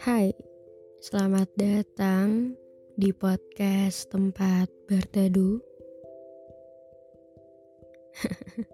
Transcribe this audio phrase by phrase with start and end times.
[0.00, 0.32] Hai,
[1.04, 2.56] selamat datang
[2.96, 5.60] di podcast tempat berteduh.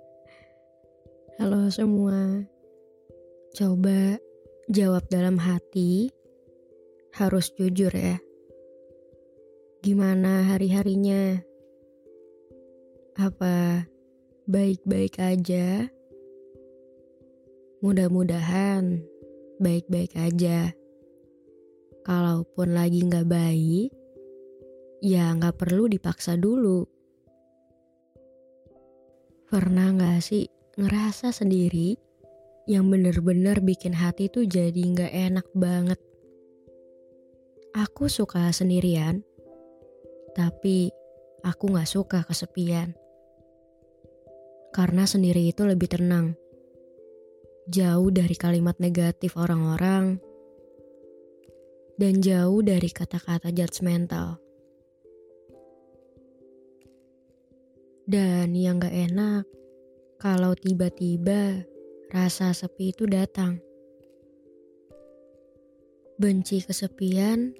[1.42, 2.46] Halo semua,
[3.58, 4.22] coba
[4.70, 6.14] jawab dalam hati,
[7.18, 8.22] harus jujur ya.
[9.82, 11.42] Gimana hari-harinya?
[13.18, 13.82] Apa
[14.46, 15.90] baik-baik aja?
[17.82, 19.02] Mudah-mudahan
[19.58, 20.85] baik-baik aja.
[22.06, 23.90] Kalaupun lagi nggak baik,
[25.02, 26.86] ya nggak perlu dipaksa dulu.
[29.50, 30.46] Pernah nggak sih
[30.78, 31.98] ngerasa sendiri
[32.70, 35.98] yang bener-bener bikin hati tuh jadi nggak enak banget?
[37.74, 39.26] Aku suka sendirian,
[40.38, 40.94] tapi
[41.42, 42.94] aku nggak suka kesepian.
[44.70, 46.38] Karena sendiri itu lebih tenang.
[47.66, 50.22] Jauh dari kalimat negatif orang-orang
[51.96, 54.36] dan jauh dari kata-kata judgmental.
[58.06, 59.44] Dan yang gak enak,
[60.20, 61.66] kalau tiba-tiba
[62.12, 63.58] rasa sepi itu datang.
[66.16, 67.50] Benci kesepian,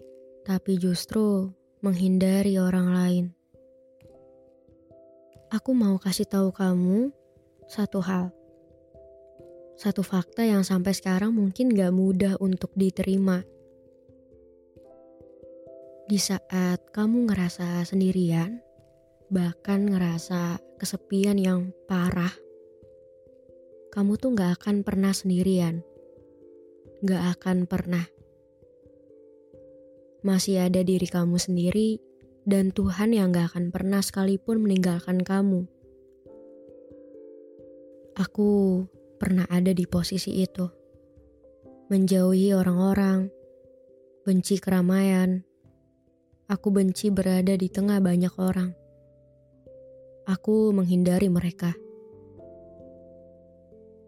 [0.46, 1.50] tapi justru
[1.82, 3.24] menghindari orang lain.
[5.50, 7.10] Aku mau kasih tahu kamu
[7.66, 8.30] satu hal.
[9.76, 13.42] Satu fakta yang sampai sekarang mungkin gak mudah untuk diterima
[16.06, 18.62] di saat kamu ngerasa sendirian,
[19.26, 22.30] bahkan ngerasa kesepian yang parah,
[23.90, 25.82] kamu tuh gak akan pernah sendirian.
[27.02, 28.06] Gak akan pernah.
[30.22, 31.98] Masih ada diri kamu sendiri
[32.46, 35.66] dan Tuhan yang gak akan pernah sekalipun meninggalkan kamu.
[38.14, 38.86] Aku
[39.18, 40.70] pernah ada di posisi itu.
[41.90, 43.26] Menjauhi orang-orang,
[44.22, 45.42] benci keramaian,
[46.46, 48.70] Aku benci berada di tengah banyak orang.
[50.30, 51.74] Aku menghindari mereka.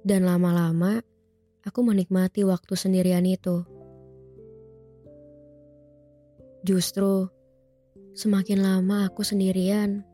[0.06, 1.02] Dan lama-lama,
[1.66, 3.66] aku menikmati waktu sendirian itu.
[6.62, 7.26] Justru,
[8.14, 10.06] semakin lama aku sendirian,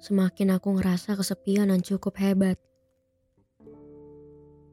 [0.00, 2.56] semakin aku ngerasa kesepian dan cukup hebat.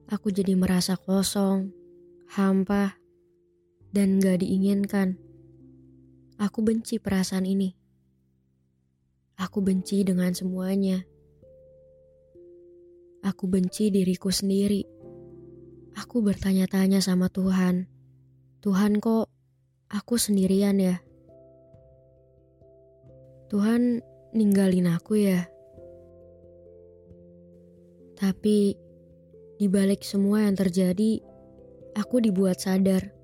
[0.07, 1.67] Aku jadi merasa kosong,
[2.31, 2.95] hampa,
[3.91, 5.26] dan gak diinginkan.
[6.37, 7.73] Aku benci perasaan ini.
[9.41, 11.01] Aku benci dengan semuanya.
[13.25, 14.85] Aku benci diriku sendiri.
[15.97, 17.89] Aku bertanya-tanya sama Tuhan.
[18.61, 19.33] Tuhan kok
[19.89, 21.01] aku sendirian ya?
[23.49, 24.05] Tuhan
[24.37, 25.49] ninggalin aku ya?
[28.13, 28.77] Tapi
[29.57, 31.17] di balik semua yang terjadi,
[31.97, 33.16] aku dibuat sadar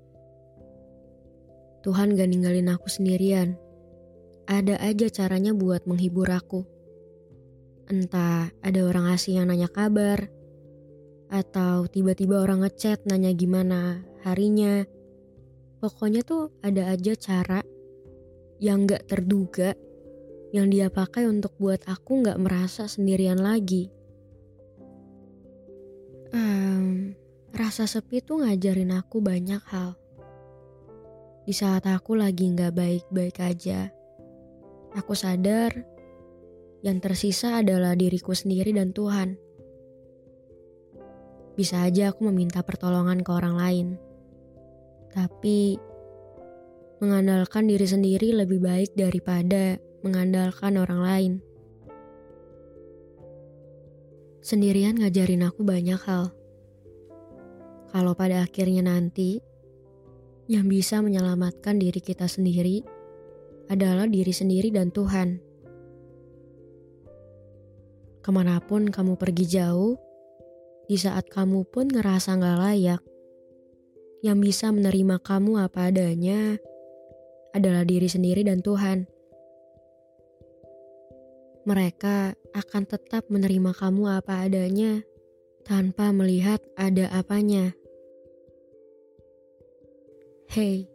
[1.84, 3.60] Tuhan gak ninggalin aku sendirian.
[4.48, 6.64] Ada aja caranya buat menghibur aku.
[7.92, 10.32] Entah ada orang asing yang nanya kabar,
[11.28, 14.88] atau tiba-tiba orang ngechat nanya gimana harinya.
[15.84, 17.60] Pokoknya tuh ada aja cara
[18.56, 19.76] yang gak terduga
[20.56, 23.92] yang dia pakai untuk buat aku gak merasa sendirian lagi.
[26.32, 27.12] Um,
[27.52, 30.00] rasa sepi tuh ngajarin aku banyak hal
[31.44, 33.92] di saat aku lagi nggak baik-baik aja,
[34.96, 35.76] aku sadar
[36.80, 39.36] yang tersisa adalah diriku sendiri dan Tuhan.
[41.52, 43.88] Bisa aja aku meminta pertolongan ke orang lain,
[45.12, 45.76] tapi
[47.04, 51.32] mengandalkan diri sendiri lebih baik daripada mengandalkan orang lain.
[54.40, 56.32] Sendirian ngajarin aku banyak hal.
[57.92, 59.40] Kalau pada akhirnya nanti
[60.50, 62.84] yang bisa menyelamatkan diri kita sendiri
[63.72, 65.40] adalah diri sendiri dan Tuhan.
[68.24, 69.96] Ke mana pun kamu pergi jauh,
[70.88, 73.02] di saat kamu pun ngerasa gak layak,
[74.24, 76.56] yang bisa menerima kamu apa adanya
[77.52, 79.04] adalah diri sendiri dan Tuhan.
[81.64, 85.00] Mereka akan tetap menerima kamu apa adanya
[85.64, 87.72] tanpa melihat ada apanya.
[90.54, 90.86] Hey,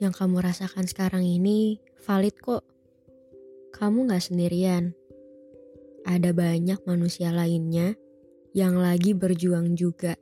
[0.00, 1.76] yang kamu rasakan sekarang ini
[2.08, 2.64] valid kok.
[3.68, 4.96] Kamu gak sendirian.
[6.08, 7.92] Ada banyak manusia lainnya
[8.56, 10.16] yang lagi berjuang juga.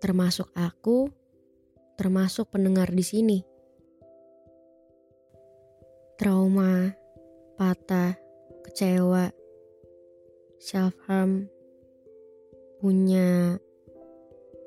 [0.00, 1.12] Termasuk aku,
[2.00, 3.38] termasuk pendengar di sini
[6.16, 6.96] trauma,
[7.60, 8.16] patah,
[8.64, 9.28] kecewa,
[10.64, 11.44] self-harm,
[12.80, 13.60] punya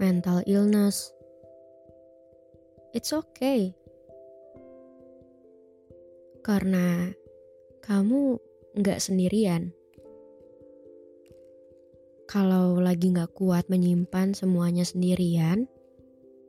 [0.02, 1.14] mental illness.
[2.98, 3.78] It's okay.
[6.42, 7.14] Karena
[7.86, 8.42] kamu
[8.82, 9.70] nggak sendirian.
[12.26, 15.70] Kalau lagi nggak kuat menyimpan semuanya sendirian,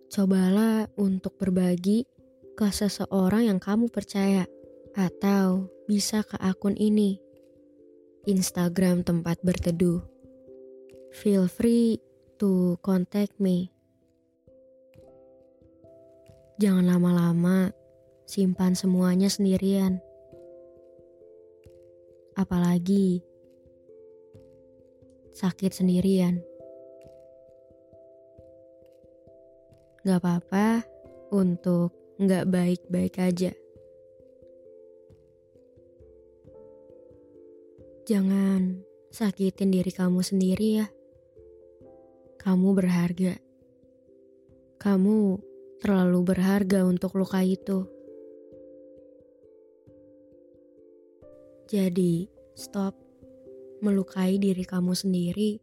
[0.08, 2.08] cobalah untuk berbagi
[2.56, 4.48] ke seseorang yang kamu percaya.
[4.92, 7.16] Atau bisa ke akun ini,
[8.28, 10.04] Instagram tempat berteduh.
[11.16, 12.11] Feel free
[12.42, 13.70] to contact me.
[16.58, 17.70] Jangan lama-lama
[18.26, 20.02] simpan semuanya sendirian.
[22.34, 23.22] Apalagi
[25.38, 26.42] sakit sendirian.
[30.02, 30.82] Gak apa-apa
[31.30, 33.54] untuk gak baik-baik aja.
[38.02, 38.82] Jangan
[39.14, 40.90] sakitin diri kamu sendiri ya.
[42.42, 43.38] Kamu berharga.
[44.82, 45.18] Kamu
[45.78, 47.86] terlalu berharga untuk luka itu.
[51.70, 52.26] Jadi,
[52.58, 52.98] stop
[53.78, 55.62] melukai diri kamu sendiri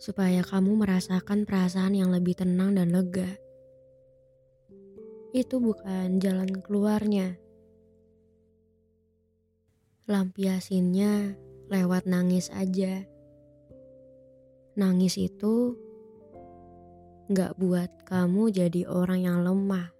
[0.00, 3.28] supaya kamu merasakan perasaan yang lebih tenang dan lega.
[5.36, 7.38] Itu bukan jalan keluarnya
[10.10, 11.38] lampiasinnya
[11.70, 13.11] lewat nangis aja.
[14.72, 15.76] Nangis itu
[17.28, 19.92] gak buat kamu jadi orang yang lemah.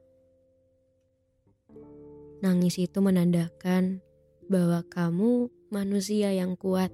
[2.40, 4.02] Nangis itu menandakan
[4.48, 6.90] bahwa kamu manusia yang kuat.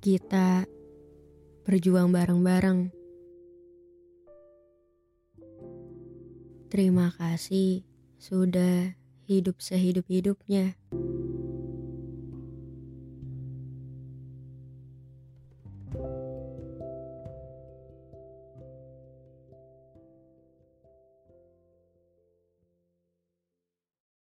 [0.00, 0.64] Kita
[1.68, 2.98] berjuang bareng-bareng
[6.68, 7.80] Terima kasih
[8.20, 8.92] sudah
[9.24, 10.76] hidup sehidup-hidupnya.